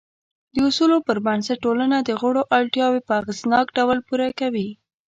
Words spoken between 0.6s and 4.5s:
اصولو پر بنسټ ټولنه د غړو اړتیاوې په اغېزناک ډول پوره